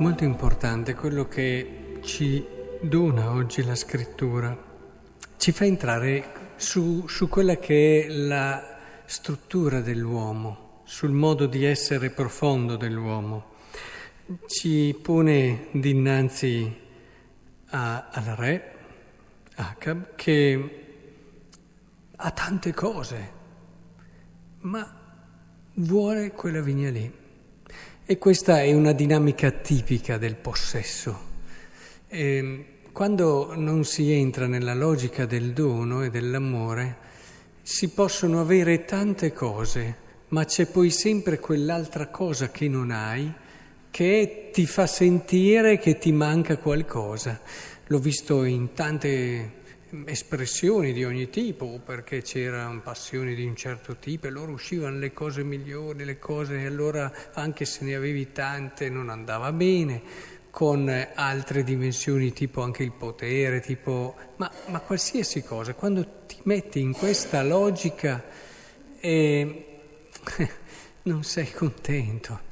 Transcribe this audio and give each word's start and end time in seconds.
molto 0.00 0.24
importante 0.24 0.94
quello 0.94 1.28
che 1.28 1.98
ci 2.02 2.42
dona 2.80 3.32
oggi 3.32 3.62
la 3.62 3.74
scrittura. 3.74 4.56
Ci 5.36 5.52
fa 5.52 5.66
entrare 5.66 6.52
su, 6.56 7.06
su 7.06 7.28
quella 7.28 7.56
che 7.56 8.06
è 8.06 8.08
la 8.08 8.78
struttura 9.04 9.80
dell'uomo, 9.80 10.80
sul 10.84 11.10
modo 11.10 11.44
di 11.44 11.64
essere 11.64 12.08
profondo 12.08 12.76
dell'uomo. 12.76 13.56
Ci 14.46 14.98
pone 15.02 15.66
dinanzi 15.72 16.74
a, 17.70 18.08
al 18.08 18.24
re, 18.36 18.74
Acab, 19.56 20.14
che 20.14 20.84
ha 22.16 22.30
tante 22.30 22.72
cose, 22.72 23.32
ma 24.60 24.98
vuole 25.74 26.30
quella 26.30 26.62
vigna 26.62 26.88
lì. 26.88 27.19
E 28.10 28.18
questa 28.18 28.60
è 28.60 28.72
una 28.72 28.90
dinamica 28.90 29.52
tipica 29.52 30.18
del 30.18 30.34
possesso. 30.34 31.16
E 32.08 32.36
ehm, 32.36 32.64
quando 32.90 33.54
non 33.54 33.84
si 33.84 34.10
entra 34.10 34.48
nella 34.48 34.74
logica 34.74 35.26
del 35.26 35.52
dono 35.52 36.02
e 36.02 36.10
dell'amore, 36.10 36.96
si 37.62 37.90
possono 37.90 38.40
avere 38.40 38.84
tante 38.84 39.32
cose, 39.32 39.96
ma 40.30 40.44
c'è 40.44 40.66
poi 40.66 40.90
sempre 40.90 41.38
quell'altra 41.38 42.08
cosa 42.08 42.50
che 42.50 42.66
non 42.66 42.90
hai 42.90 43.32
che 43.92 44.50
ti 44.52 44.66
fa 44.66 44.88
sentire 44.88 45.78
che 45.78 45.96
ti 45.96 46.10
manca 46.10 46.56
qualcosa. 46.56 47.40
L'ho 47.86 47.98
visto 48.00 48.42
in 48.42 48.72
tante 48.72 49.59
espressioni 50.04 50.92
di 50.92 51.04
ogni 51.04 51.28
tipo, 51.30 51.80
perché 51.84 52.22
c'erano 52.22 52.80
passioni 52.80 53.34
di 53.34 53.44
un 53.44 53.56
certo 53.56 53.96
tipo 53.96 54.26
e 54.26 54.30
loro 54.30 54.52
uscivano 54.52 54.98
le 54.98 55.12
cose 55.12 55.42
migliori, 55.42 56.04
le 56.04 56.18
cose, 56.18 56.60
e 56.60 56.66
allora 56.66 57.12
anche 57.32 57.64
se 57.64 57.84
ne 57.84 57.94
avevi 57.94 58.32
tante 58.32 58.88
non 58.88 59.08
andava 59.08 59.52
bene, 59.52 60.02
con 60.50 60.88
altre 61.14 61.62
dimensioni 61.62 62.32
tipo 62.32 62.62
anche 62.62 62.82
il 62.82 62.92
potere, 62.92 63.60
tipo, 63.60 64.16
ma, 64.36 64.50
ma 64.66 64.80
qualsiasi 64.80 65.42
cosa, 65.42 65.74
quando 65.74 66.24
ti 66.26 66.38
metti 66.44 66.80
in 66.80 66.92
questa 66.92 67.42
logica 67.42 68.22
eh, 69.00 69.64
non 71.02 71.24
sei 71.24 71.50
contento. 71.50 72.48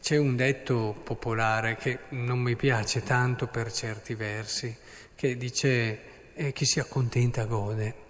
C'è 0.00 0.18
un 0.18 0.36
detto 0.36 1.00
popolare 1.02 1.76
che 1.76 2.00
non 2.10 2.40
mi 2.40 2.56
piace 2.56 3.02
tanto 3.02 3.46
per 3.46 3.72
certi 3.72 4.14
versi, 4.14 4.76
che 5.14 5.36
dice 5.38 6.17
eh, 6.38 6.52
chi 6.52 6.64
si 6.64 6.78
accontenta 6.78 7.44
gode. 7.46 8.06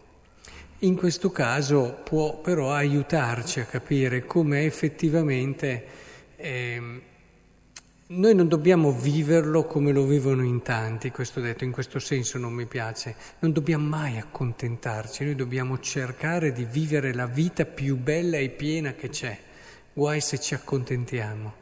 In 0.80 0.96
questo 0.96 1.30
caso 1.30 2.00
può 2.04 2.40
però 2.40 2.72
aiutarci 2.72 3.60
a 3.60 3.64
capire 3.64 4.26
come 4.26 4.64
effettivamente 4.64 5.86
eh, 6.36 7.00
noi 8.06 8.34
non 8.34 8.46
dobbiamo 8.46 8.92
viverlo 8.92 9.64
come 9.64 9.92
lo 9.92 10.04
vivono 10.04 10.44
in 10.44 10.62
tanti, 10.62 11.10
questo 11.10 11.40
detto, 11.40 11.64
in 11.64 11.72
questo 11.72 11.98
senso 11.98 12.38
non 12.38 12.52
mi 12.52 12.66
piace, 12.66 13.16
non 13.40 13.52
dobbiamo 13.52 13.86
mai 13.86 14.18
accontentarci, 14.18 15.24
noi 15.24 15.34
dobbiamo 15.34 15.78
cercare 15.80 16.52
di 16.52 16.64
vivere 16.64 17.14
la 17.14 17.26
vita 17.26 17.64
più 17.64 17.96
bella 17.96 18.36
e 18.36 18.50
piena 18.50 18.92
che 18.92 19.08
c'è, 19.08 19.36
guai 19.92 20.20
se 20.20 20.38
ci 20.38 20.54
accontentiamo. 20.54 21.54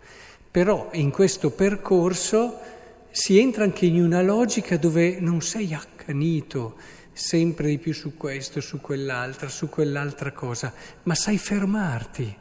Però 0.50 0.90
in 0.92 1.10
questo 1.10 1.50
percorso 1.50 2.75
si 3.16 3.38
entra 3.38 3.64
anche 3.64 3.86
in 3.86 4.02
una 4.02 4.20
logica 4.20 4.76
dove 4.76 5.18
non 5.20 5.40
sei 5.40 5.72
accanito 5.72 6.76
sempre 7.14 7.68
di 7.68 7.78
più 7.78 7.94
su 7.94 8.14
questo, 8.14 8.60
su 8.60 8.78
quell'altra, 8.78 9.48
su 9.48 9.70
quell'altra 9.70 10.32
cosa, 10.32 10.70
ma 11.04 11.14
sai 11.14 11.38
fermarti, 11.38 12.36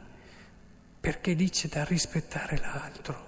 perché 1.00 1.32
lì 1.32 1.48
c'è 1.48 1.68
da 1.68 1.82
rispettare 1.84 2.58
l'altro, 2.58 3.26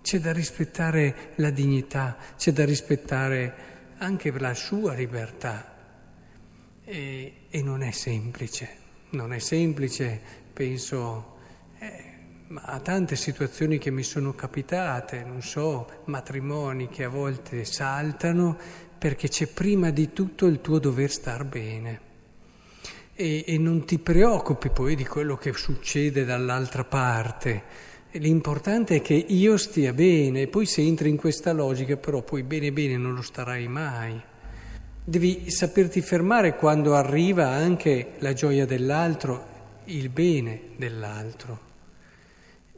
c'è 0.00 0.20
da 0.20 0.32
rispettare 0.32 1.34
la 1.34 1.50
dignità, 1.50 2.16
c'è 2.38 2.50
da 2.50 2.64
rispettare 2.64 3.54
anche 3.98 4.30
la 4.30 4.54
sua 4.54 4.94
libertà. 4.94 5.76
E, 6.82 7.34
e 7.50 7.62
non 7.62 7.82
è 7.82 7.90
semplice, 7.90 8.76
non 9.10 9.34
è 9.34 9.38
semplice, 9.38 10.18
penso... 10.54 11.36
Eh, 11.78 12.09
ma 12.50 12.62
a 12.62 12.80
tante 12.80 13.14
situazioni 13.14 13.78
che 13.78 13.92
mi 13.92 14.02
sono 14.02 14.34
capitate, 14.34 15.22
non 15.22 15.40
so, 15.40 15.88
matrimoni 16.06 16.88
che 16.88 17.04
a 17.04 17.08
volte 17.08 17.64
saltano 17.64 18.58
perché 18.98 19.28
c'è 19.28 19.46
prima 19.46 19.90
di 19.90 20.12
tutto 20.12 20.46
il 20.46 20.60
tuo 20.60 20.80
dover 20.80 21.12
star 21.12 21.44
bene. 21.44 22.08
E, 23.14 23.44
e 23.46 23.56
non 23.56 23.84
ti 23.84 24.00
preoccupi 24.00 24.70
poi 24.70 24.96
di 24.96 25.04
quello 25.04 25.36
che 25.36 25.52
succede 25.52 26.24
dall'altra 26.24 26.82
parte. 26.82 27.62
L'importante 28.12 28.96
è 28.96 29.00
che 29.00 29.14
io 29.14 29.56
stia 29.56 29.92
bene, 29.92 30.48
poi 30.48 30.66
se 30.66 30.80
entri 30.82 31.08
in 31.08 31.16
questa 31.16 31.52
logica 31.52 31.96
però 31.96 32.22
poi 32.22 32.42
bene 32.42 32.72
bene 32.72 32.96
non 32.96 33.14
lo 33.14 33.22
starai 33.22 33.68
mai. 33.68 34.20
Devi 35.04 35.48
saperti 35.52 36.00
fermare 36.00 36.56
quando 36.56 36.96
arriva 36.96 37.46
anche 37.46 38.14
la 38.18 38.32
gioia 38.32 38.66
dell'altro, 38.66 39.46
il 39.84 40.08
bene 40.08 40.62
dell'altro. 40.76 41.68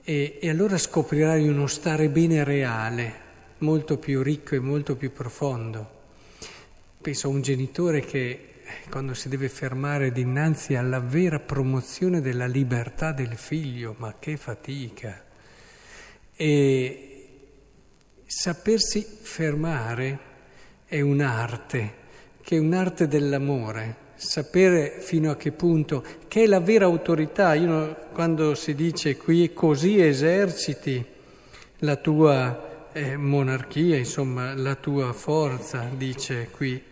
E, 0.04 0.38
e 0.40 0.48
allora 0.48 0.78
scoprirai 0.78 1.46
uno 1.46 1.68
stare 1.68 2.08
bene 2.08 2.42
reale, 2.42 3.14
molto 3.58 3.98
più 3.98 4.20
ricco 4.20 4.56
e 4.56 4.58
molto 4.58 4.96
più 4.96 5.12
profondo. 5.12 6.00
Penso 7.00 7.28
a 7.28 7.30
un 7.30 7.40
genitore 7.40 8.00
che 8.00 8.48
quando 8.90 9.14
si 9.14 9.28
deve 9.28 9.48
fermare 9.48 10.10
dinanzi 10.10 10.74
alla 10.74 10.98
vera 10.98 11.38
promozione 11.38 12.20
della 12.20 12.46
libertà 12.46 13.12
del 13.12 13.36
figlio, 13.36 13.94
ma 13.98 14.16
che 14.18 14.36
fatica. 14.36 15.22
E 16.34 17.28
sapersi 18.26 19.02
fermare 19.02 20.19
è 20.86 21.00
un'arte, 21.00 21.94
che 22.42 22.56
è 22.56 22.58
un'arte 22.58 23.06
dell'amore 23.06 24.01
sapere 24.22 24.96
fino 25.00 25.30
a 25.30 25.36
che 25.36 25.52
punto, 25.52 26.04
che 26.28 26.44
è 26.44 26.46
la 26.46 26.60
vera 26.60 26.84
autorità. 26.84 27.54
Io, 27.54 27.96
quando 28.12 28.54
si 28.54 28.74
dice 28.74 29.16
qui 29.16 29.52
così 29.52 30.00
eserciti 30.00 31.04
la 31.78 31.96
tua 31.96 32.90
eh, 32.92 33.16
monarchia, 33.16 33.96
insomma 33.96 34.54
la 34.54 34.76
tua 34.76 35.12
forza, 35.12 35.88
dice 35.96 36.48
qui, 36.50 36.82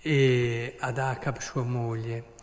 e 0.00 0.76
ad 0.78 0.98
Acab 0.98 1.38
sua 1.40 1.64
moglie. 1.64 2.36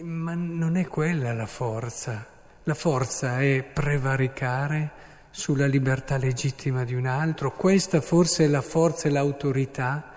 Ma 0.00 0.34
non 0.34 0.76
è 0.76 0.86
quella 0.86 1.32
la 1.34 1.46
forza. 1.46 2.26
La 2.62 2.74
forza 2.74 3.40
è 3.40 3.62
prevaricare 3.62 5.02
sulla 5.30 5.66
libertà 5.66 6.16
legittima 6.16 6.84
di 6.84 6.94
un 6.94 7.04
altro. 7.06 7.52
Questa 7.52 8.00
forse 8.00 8.44
è 8.44 8.48
la 8.48 8.62
forza 8.62 9.08
e 9.08 9.10
l'autorità 9.10 10.13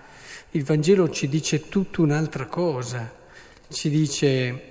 il 0.52 0.64
Vangelo 0.64 1.10
ci 1.10 1.28
dice 1.28 1.68
tutta 1.68 2.00
un'altra 2.00 2.46
cosa, 2.46 3.14
ci 3.68 3.90
dice, 3.90 4.62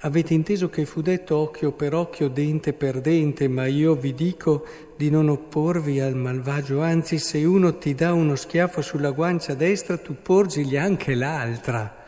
avete 0.00 0.34
inteso 0.34 0.70
che 0.70 0.84
fu 0.84 1.02
detto 1.02 1.36
occhio 1.36 1.72
per 1.72 1.94
occhio, 1.94 2.28
dente 2.28 2.72
per 2.74 3.00
dente, 3.00 3.48
ma 3.48 3.66
io 3.66 3.96
vi 3.96 4.14
dico 4.14 4.64
di 4.96 5.10
non 5.10 5.28
opporvi 5.28 5.98
al 5.98 6.14
malvagio, 6.14 6.80
anzi 6.80 7.18
se 7.18 7.42
uno 7.44 7.76
ti 7.76 7.94
dà 7.94 8.12
uno 8.12 8.36
schiaffo 8.36 8.82
sulla 8.82 9.10
guancia 9.10 9.54
destra, 9.54 9.98
tu 9.98 10.14
porgigli 10.22 10.76
anche 10.76 11.14
l'altra. 11.14 12.02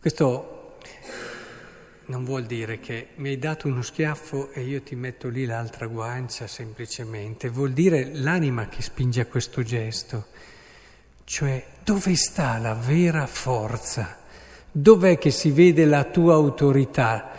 Questo 0.00 0.76
non 2.06 2.24
vuol 2.24 2.44
dire 2.44 2.80
che 2.80 3.08
mi 3.16 3.28
hai 3.28 3.38
dato 3.38 3.68
uno 3.68 3.82
schiaffo 3.82 4.52
e 4.52 4.62
io 4.62 4.80
ti 4.80 4.94
metto 4.94 5.28
lì 5.28 5.44
l'altra 5.44 5.86
guancia 5.86 6.46
semplicemente, 6.46 7.50
vuol 7.50 7.72
dire 7.72 8.08
l'anima 8.14 8.68
che 8.68 8.80
spinge 8.80 9.20
a 9.20 9.26
questo 9.26 9.62
gesto. 9.62 10.28
Cioè, 11.30 11.62
dove 11.84 12.16
sta 12.16 12.56
la 12.56 12.72
vera 12.72 13.26
forza? 13.26 14.16
Dov'è 14.72 15.18
che 15.18 15.30
si 15.30 15.50
vede 15.50 15.84
la 15.84 16.04
tua 16.04 16.32
autorità, 16.32 17.32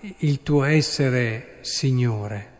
il 0.00 0.42
tuo 0.42 0.64
essere 0.64 1.58
Signore? 1.60 2.52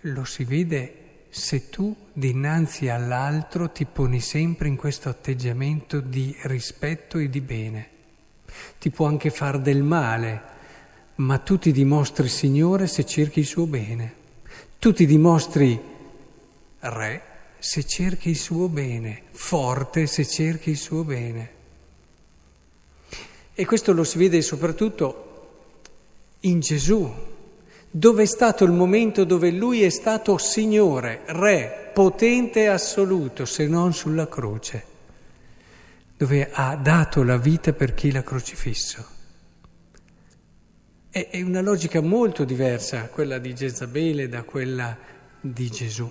Lo 0.00 0.24
si 0.24 0.44
vede 0.44 1.28
se 1.30 1.70
tu 1.70 1.96
dinanzi 2.12 2.90
all'altro 2.90 3.70
ti 3.70 3.86
poni 3.86 4.20
sempre 4.20 4.68
in 4.68 4.76
questo 4.76 5.08
atteggiamento 5.08 6.00
di 6.00 6.36
rispetto 6.42 7.16
e 7.16 7.30
di 7.30 7.40
bene. 7.40 7.88
Ti 8.78 8.90
può 8.90 9.06
anche 9.06 9.30
far 9.30 9.60
del 9.60 9.82
male, 9.82 10.42
ma 11.16 11.38
tu 11.38 11.58
ti 11.58 11.72
dimostri 11.72 12.28
Signore 12.28 12.86
se 12.86 13.06
cerchi 13.06 13.40
il 13.40 13.46
suo 13.46 13.64
bene. 13.64 14.14
Tu 14.78 14.92
ti 14.92 15.06
dimostri 15.06 15.80
Re 16.80 17.28
se 17.58 17.84
cerchi 17.84 18.30
il 18.30 18.36
suo 18.36 18.68
bene, 18.68 19.22
forte 19.30 20.06
se 20.06 20.26
cerchi 20.26 20.70
il 20.70 20.76
suo 20.76 21.04
bene. 21.04 21.56
E 23.54 23.66
questo 23.66 23.92
lo 23.92 24.04
si 24.04 24.18
vede 24.18 24.40
soprattutto 24.40 25.26
in 26.40 26.60
Gesù, 26.60 27.12
dove 27.90 28.22
è 28.22 28.26
stato 28.26 28.64
il 28.64 28.70
momento 28.70 29.24
dove 29.24 29.50
lui 29.50 29.82
è 29.82 29.88
stato 29.88 30.38
Signore, 30.38 31.22
Re, 31.26 31.90
potente 31.92 32.60
e 32.60 32.66
assoluto, 32.66 33.44
se 33.44 33.66
non 33.66 33.92
sulla 33.92 34.28
croce, 34.28 34.84
dove 36.16 36.48
ha 36.52 36.76
dato 36.76 37.24
la 37.24 37.36
vita 37.36 37.72
per 37.72 37.94
chi 37.94 38.12
l'ha 38.12 38.22
crocifisso. 38.22 39.16
È, 41.10 41.40
una 41.40 41.60
logica 41.60 42.00
molto 42.00 42.44
diversa 42.44 43.08
quella 43.08 43.38
di 43.38 43.52
Jezabele 43.52 44.28
da 44.28 44.42
quella 44.44 44.96
di 45.40 45.68
Gesù. 45.68 46.08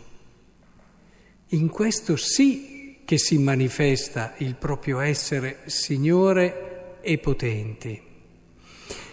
In 1.52 1.70
questo 1.70 2.18
sì 2.18 3.00
che 3.06 3.18
si 3.18 3.38
manifesta 3.38 4.34
il 4.40 4.56
proprio 4.56 5.00
essere 5.00 5.60
Signore 5.68 6.98
e 7.00 7.18
potenti. 7.20 8.02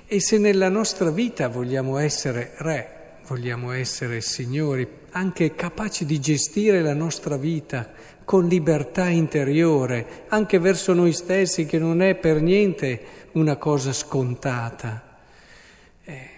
E 0.05 0.21
se 0.21 0.39
nella 0.39 0.69
nostra 0.69 1.11
vita 1.11 1.47
vogliamo 1.49 1.97
essere 1.99 2.55
re, 2.57 3.19
vogliamo 3.29 3.71
essere 3.71 4.21
signori, 4.21 4.87
anche 5.11 5.55
capaci 5.55 6.05
di 6.05 6.19
gestire 6.19 6.83
la 6.83 6.93
nostra 6.93 7.37
vita 7.37 7.93
con 8.25 8.49
libertà 8.49 9.09
interiore, 9.09 10.25
anche 10.27 10.59
verso 10.59 10.93
noi 10.93 11.13
stessi, 11.13 11.67
che 11.67 11.79
non 11.79 12.03
è 12.03 12.17
per 12.17 12.43
niente 12.43 13.01
una 13.33 13.57
cosa 13.57 13.93
scontata, 13.93 15.21
eh, 16.03 16.31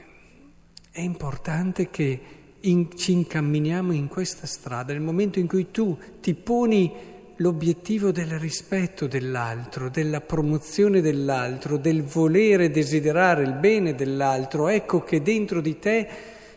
è 0.91 1.01
importante 1.01 1.89
che 1.89 2.21
in, 2.61 2.97
ci 2.97 3.13
incamminiamo 3.13 3.93
in 3.93 4.09
questa 4.09 4.47
strada, 4.47 4.93
nel 4.93 5.03
momento 5.03 5.39
in 5.39 5.47
cui 5.47 5.71
tu 5.71 5.97
ti 6.21 6.35
poni 6.35 6.93
l'obiettivo 7.37 8.13
del 8.13 8.39
rispetto 8.39 9.07
dell'altro, 9.07 9.91
della 9.91 10.21
promozione 10.21 11.01
dell'altro, 11.01 11.77
del 11.77 12.03
volere 12.03 12.71
desiderare 12.71 13.43
il 13.43 13.53
bene 13.53 13.95
dell'altro, 13.95 14.69
ecco 14.69 15.03
che 15.03 15.23
dentro 15.23 15.61
di 15.61 15.79
te 15.79 16.09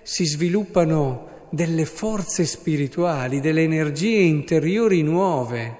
si 0.02 0.26
sviluppano 0.26 1.48
delle 1.50 1.86
forze 1.86 2.46
spirituali, 2.46 3.40
delle 3.40 3.64
energie 3.64 4.20
interiori 4.20 5.02
nuove, 5.02 5.78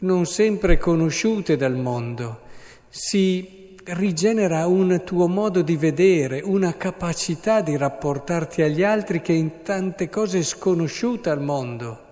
non 0.00 0.24
sempre 0.24 0.78
conosciute 0.78 1.56
dal 1.56 1.76
mondo. 1.76 2.40
Si 2.88 3.57
rigenera 3.94 4.66
un 4.66 5.02
tuo 5.04 5.28
modo 5.28 5.62
di 5.62 5.76
vedere, 5.76 6.40
una 6.42 6.76
capacità 6.76 7.60
di 7.60 7.76
rapportarti 7.76 8.62
agli 8.62 8.82
altri 8.82 9.20
che 9.20 9.32
in 9.32 9.62
tante 9.62 10.08
cose 10.08 10.40
è 10.40 10.42
sconosciuta 10.42 11.30
al 11.30 11.42
mondo 11.42 12.06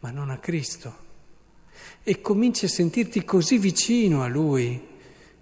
ma 0.00 0.10
non 0.10 0.30
a 0.30 0.38
Cristo. 0.38 1.08
E 2.02 2.20
cominci 2.20 2.64
a 2.64 2.68
sentirti 2.68 3.24
così 3.24 3.58
vicino 3.58 4.22
a 4.22 4.28
Lui, 4.28 4.80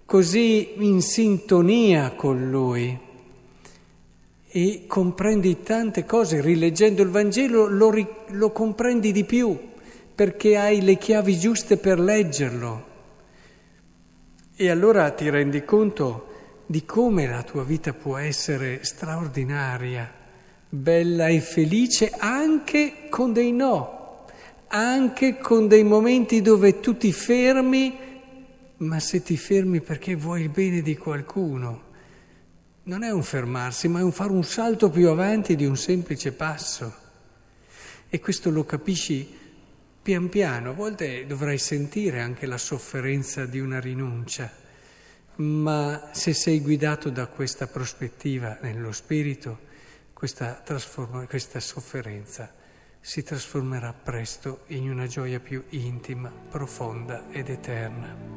così 0.05 0.83
in 0.83 1.01
sintonia 1.01 2.11
con 2.11 2.49
Lui. 2.49 3.07
E 4.51 4.83
comprendi 4.87 5.61
tante 5.63 6.05
cose, 6.05 6.41
rileggendo 6.41 7.01
il 7.01 7.09
Vangelo 7.09 7.67
lo, 7.67 8.25
lo 8.27 8.51
comprendi 8.51 9.11
di 9.11 9.23
più, 9.23 9.57
perché 10.13 10.57
hai 10.57 10.81
le 10.81 10.97
chiavi 10.97 11.39
giuste 11.39 11.77
per 11.77 11.99
leggerlo. 11.99 12.87
E 14.61 14.69
allora 14.69 15.09
ti 15.11 15.29
rendi 15.29 15.63
conto 15.63 16.27
di 16.65 16.83
come 16.83 17.25
la 17.27 17.43
tua 17.43 17.63
vita 17.63 17.93
può 17.93 18.17
essere 18.17 18.83
straordinaria, 18.83 20.13
bella 20.67 21.27
e 21.27 21.39
felice 21.39 22.11
anche 22.17 23.07
con 23.09 23.31
dei 23.31 23.53
no 23.53 24.25
anche 24.67 25.37
con 25.37 25.69
dei 25.69 25.85
momenti 25.85 26.41
dove 26.41 26.81
tu 26.81 26.97
ti 26.97 27.13
fermi, 27.13 27.97
ma 28.79 28.99
se 28.99 29.23
ti 29.23 29.37
fermi 29.37 29.79
perché 29.79 30.15
vuoi 30.15 30.41
il 30.41 30.49
bene 30.49 30.81
di 30.81 30.97
qualcuno, 30.97 31.83
non 32.83 33.03
è 33.03 33.11
un 33.11 33.23
fermarsi, 33.23 33.87
ma 33.87 33.99
è 33.99 34.03
un 34.03 34.11
fare 34.11 34.33
un 34.33 34.43
salto 34.43 34.89
più 34.89 35.07
avanti 35.07 35.55
di 35.55 35.65
un 35.65 35.77
semplice 35.77 36.33
passo. 36.33 36.93
E 38.09 38.19
questo 38.19 38.49
lo 38.49 38.65
capisci 38.65 39.37
pian 40.01 40.29
piano, 40.29 40.71
a 40.71 40.73
volte 40.73 41.25
dovrai 41.25 41.57
sentire 41.57 42.21
anche 42.21 42.45
la 42.45 42.57
sofferenza 42.57 43.45
di 43.45 43.59
una 43.59 43.79
rinuncia, 43.79 44.51
ma 45.35 46.09
se 46.13 46.33
sei 46.33 46.61
guidato 46.61 47.09
da 47.09 47.27
questa 47.27 47.67
prospettiva 47.67 48.57
nello 48.61 48.91
spirito, 48.91 49.67
questa, 50.13 50.63
questa 51.27 51.59
sofferenza 51.59 52.53
si 52.99 53.23
trasformerà 53.23 53.93
presto 53.93 54.63
in 54.67 54.89
una 54.89 55.07
gioia 55.07 55.39
più 55.39 55.63
intima, 55.69 56.29
profonda 56.29 57.29
ed 57.31 57.49
eterna. 57.49 58.28